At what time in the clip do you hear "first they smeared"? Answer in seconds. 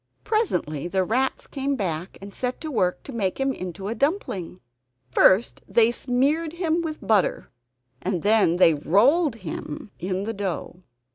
5.11-6.53